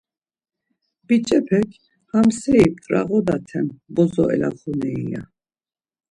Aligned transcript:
Biç̌epek, 1.07 1.69
Ham 2.11 2.27
seri 2.39 2.65
p̌t̆rağodaten 2.75 3.67
bozo 3.95 4.23
elaxuneri 4.35 5.05
ya. 5.11 5.23